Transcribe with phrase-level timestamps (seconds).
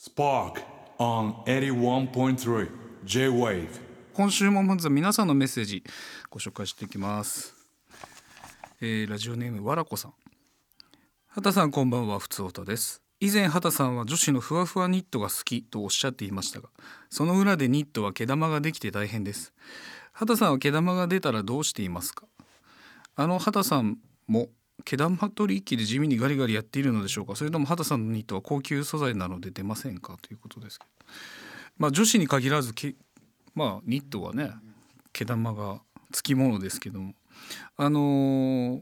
[0.00, 0.62] Spark
[0.98, 2.70] on 81.3
[3.04, 3.68] J-Wave.
[4.14, 5.84] 今週もまず皆さんのメッセージ
[6.30, 7.54] ご紹介していきます、
[8.80, 10.14] えーラジオネームわらこさん。
[11.28, 13.02] 畑さんこんばんはふつおたです。
[13.20, 16.70] 以前畑さんは女子のふわふわニットが好きとおっしゃっていましたが
[17.10, 19.52] その裏でニットは毛玉ができて大変です。
[20.14, 22.24] 畑さんは毛玉が出たらどうしていますか？
[23.16, 24.48] あの畑さんも
[24.84, 27.36] 毛玉取り機で地味にガリガリやっているのでしょうか？
[27.36, 30.16] それとも畑さんのニットは高級素材なので出ませんか？
[30.20, 30.90] ということですけど。
[31.78, 32.94] まあ女子に限らずけ
[33.54, 34.52] まあニットはね
[35.12, 35.80] 毛玉が
[36.12, 37.14] つきものですけども。
[37.76, 38.80] あのー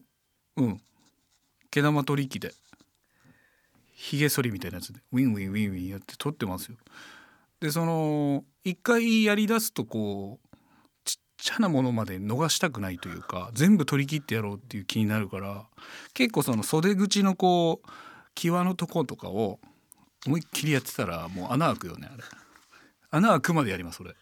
[0.57, 0.81] うん。
[1.71, 2.55] 毛玉取り機で
[3.93, 6.77] ひげ剃りみたいなやつでウィンウィンウィンウィンやって取ってますよ。
[7.61, 10.48] でその一回やり出すとこうちっ
[11.39, 15.67] ちゃなものまで逃したくないというか全部取り切ってやろうっていう気になるから
[16.13, 17.89] 結構その袖口のこう
[18.35, 19.61] 際のとことかを
[20.27, 22.23] 思いっきりやってたらもう穴開くよねあれ。
[23.11, 24.15] 穴開くまでやりますそれ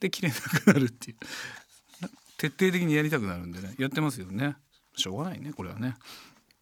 [0.00, 1.16] で切れなくなるっていう。
[2.36, 3.74] 徹底的にやりたくなるんでね。
[3.78, 4.56] やってますよね。
[4.96, 5.94] しょうがないねこれはね。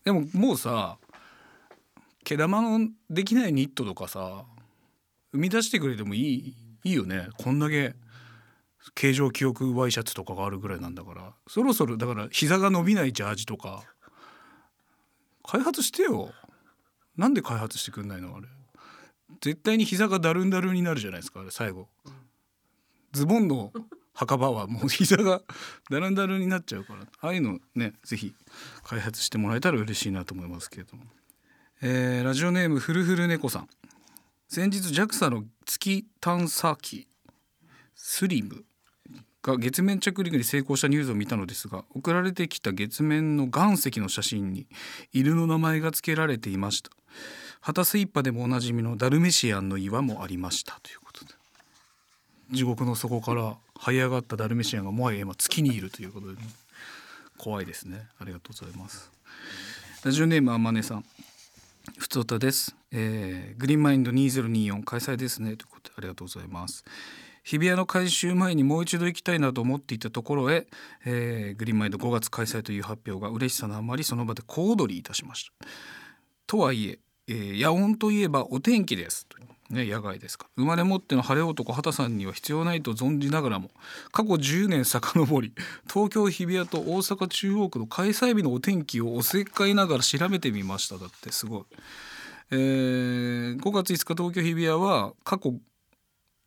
[0.04, 0.98] でももうさ
[2.24, 4.44] 毛玉のできないニットとかさ
[5.32, 6.54] 生み出してくれてもいい
[6.84, 7.28] いいよね。
[7.38, 7.94] こんだけ
[8.94, 13.84] 形状記憶ワイシャツとかがあるぐらいなんだからそろそろだから膝が伸びないジャージとか
[15.44, 16.30] 開発してよ。
[17.16, 18.36] なんで開発してくんないの？
[18.36, 18.46] あれ。
[19.40, 21.88] 絶対に膝がだるんだるんになるじゃないですかあれ最後。
[23.12, 23.72] ズボンの
[24.14, 25.42] 墓場はもう膝が
[25.90, 27.02] だるんだるんになっちゃうから。
[27.20, 28.34] ああいうのねぜひ
[28.84, 31.04] 開発してもらえたら嬉しいなと思いますけれども、
[31.82, 33.68] えーラジオネームふるふる猫さん。
[34.48, 37.08] 先日 JAXA の月探査機
[37.94, 38.64] スリム。
[39.42, 44.66] が月面着陸に成功したニュースを見たのですが送られてきた月面の岩石の写真に
[45.12, 46.90] 犬の名前が付けられていました。
[47.60, 50.80] 旗スイッパでもおなじみのダルメシアンの岩もありました。
[50.82, 51.32] ということで。
[52.50, 56.38] 地獄の底から這い上がったダルメシアンがもはや今月にいるということで、ね、
[57.38, 58.08] 怖いですね。
[58.18, 59.10] ありがとうございます。
[60.04, 61.04] ラジオネームあまねさん。
[61.98, 65.56] ふつおたです、えーグリーンマインド2024開催ですね。
[65.56, 66.84] ということでありがとうございます。
[67.42, 70.66] 日比谷の改修前にもう一度行きたいなと思っていたところへ、
[71.04, 75.52] えーグリーンマイド5月開催という発表が嬉しさのあまりその場で小躍りいたしました。
[76.46, 76.98] とはいえ
[77.28, 79.26] えー夜音といえばお天気です
[79.72, 80.48] ね、野外ですか。
[80.56, 83.70] 生まれ持っての晴れ男畑さんには必要ないと存じながらも
[84.12, 85.54] 過去10年遡り
[85.90, 90.98] 東京日比谷と大阪中央区の開催日のお天気をおせっかいながら調べてみました。
[90.98, 91.64] だってすごい、
[92.50, 95.54] えー5月5日東京日比谷は過去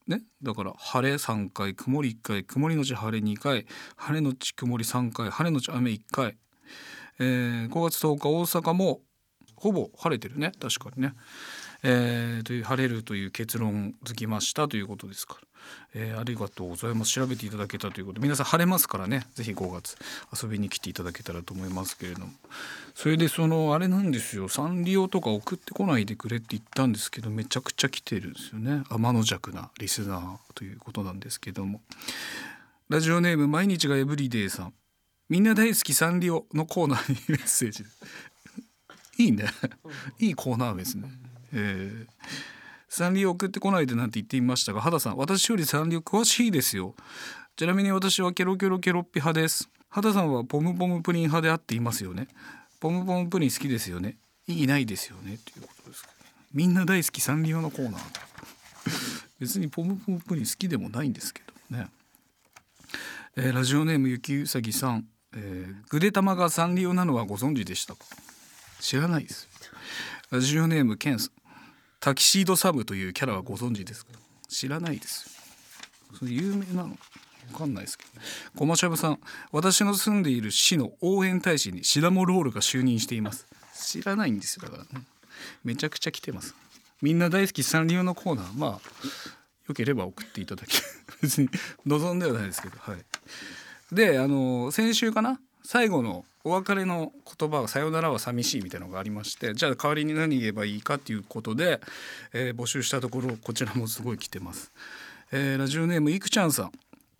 [0.08, 6.38] ね、だから晴れ3回曇り1回曇りのち晴れ2回晴れのち曇り3回晴れのち雨1回、
[7.20, 9.02] えー5月10日大阪も
[9.56, 11.14] ほぼ晴れてるね確かにね、
[11.84, 15.40] えーという晴れるという結論づきましたということですから、
[15.94, 17.12] えーありがとうございます。
[17.12, 18.20] 調べていただけたということ。
[18.20, 19.28] で皆さん晴れますからね。
[19.34, 19.98] ぜひ5月
[20.42, 22.34] 遊びに来ていただけたらと思いますけれども。
[22.94, 24.48] それでそのあれなんですよ。
[24.50, 28.84] サンリオとか送ってこないでくれって言ったんですけどめちゃくちゃ来てるんですよね。
[28.90, 31.82] 天の弱なリスナーということなんですけども。
[32.88, 34.74] ラジオネーム毎日がエブリデイさん。
[35.28, 37.84] みんな大好きサンリオのコーナーにメッセージ。
[39.18, 39.46] いいね。
[40.20, 41.10] いいコーナーですね、
[41.56, 42.08] えー。
[42.88, 46.96] サンリオ送ってこないでなんて言っていましたが肌さん私よりサンリオ詳しいですよ。
[47.56, 49.70] ちなみに私はケロケロケロッピ派です。
[49.90, 52.28] 肌さんはポムポムプリン派であっていますよね。
[52.80, 54.18] ポムポムプリン好きですよね。
[54.48, 55.40] 意義ないですよね。
[55.44, 56.14] ということですけど
[56.54, 58.02] みんな大好きサンリオのコーナー。
[59.40, 61.88] 別にポムポムプリン好きでもないんですけどね。
[63.38, 68.06] えーラジオネームゆきうさぎさん、えーぐでたまがサンリオなのはご存知でしたか？
[68.80, 69.50] 知らないです。
[70.30, 71.45] ラジオネームケンさん。
[72.06, 74.12] タキシードサムというキャラはご存知ですか？
[74.48, 75.28] 知らないです。
[76.14, 76.90] それ有名なの？
[77.52, 78.10] わかんないですけど。
[78.54, 79.20] ごましゃぶさん
[79.52, 83.48] 私の住んでいる市の応援大使にシダモロールが就任しています。
[83.74, 85.04] 知らないんですよだから、ね、
[85.64, 86.54] めちゃくちゃ来てます。
[87.02, 88.54] みんな大好きサンリオのコーナー。
[88.56, 88.80] まあ
[89.68, 90.80] よければ送っていただき
[91.24, 91.50] 別に
[91.88, 92.78] 望んではないですけど。
[92.78, 93.04] はい。
[93.92, 95.40] であの先週かな？
[95.64, 101.82] 最後のお別れの言葉は「さよならは寂しい」みたいなのがありましてじゃあ代わりに何言えばいいかっていうことで、
[102.34, 104.72] えー募集したところこちらもすごい来てます、
[105.32, 106.72] えーラジオネームいくちゃんさん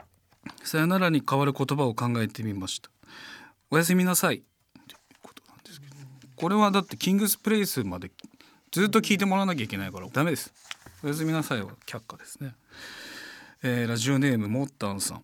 [0.64, 2.90] 「さよならに代わる言葉を考えてみました。
[3.72, 4.44] おやすみなさい」
[4.88, 5.96] ということなんですけど。
[6.36, 8.12] これはだってキングスプレイスまで
[8.72, 10.54] ずっと聞いてもらわなきゃいけないからダメです。
[11.04, 12.54] おやすみなさいは却下ですね。
[13.64, 15.24] えーラジオネームもったんさん、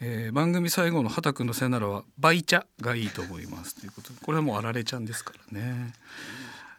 [0.00, 5.92] えー番組最後の畑くんのさよならは倍茶がいいと思いますということこれはもうあられちゃんですからね、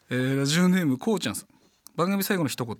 [0.09, 1.47] えーラジオネームこうちゃんさん。
[1.95, 2.75] 番組最後の一言。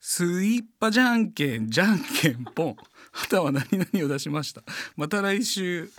[0.00, 2.76] スイッパじゃんけんじゃんけんポン
[3.10, 4.62] 旗は何々を出しました。
[4.96, 5.90] また来週。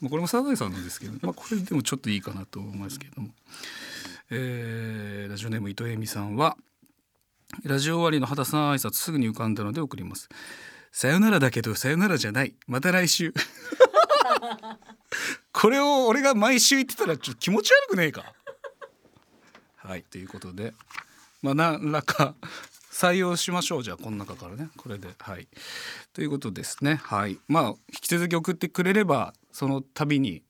[0.00, 3.30] まあこれもサザエさんなんですけど、まあ、これでもちょっといいかなと思いますけども、
[4.30, 6.56] えーラジオネーム伊藤恵美さんは
[7.64, 10.28] ラジオ終わりの畑さん挨拶すぐに浮かんだので送ります。
[10.96, 12.54] さよならだけどさよならじゃない。
[12.66, 13.34] また来週。
[15.52, 18.32] これを俺が毎週言ってたらちょっと気持ち悪くねえか。
[19.76, 20.72] はいということで。
[21.42, 22.34] まあ何らか
[22.90, 24.70] 採用しましょうじゃあこの中からね。
[24.78, 25.14] これで。
[25.18, 25.48] はい。
[26.14, 26.94] ということですね。
[27.04, 27.38] はい。
[27.46, 30.44] まあ引き続き送ってくれればその度に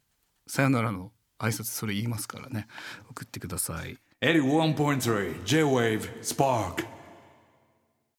[0.46, 1.10] さよならの
[1.40, 2.68] 挨拶それ言いますからね。
[3.10, 3.98] 送ってください。
[4.20, 6.95] 81.3 J-Wave Spark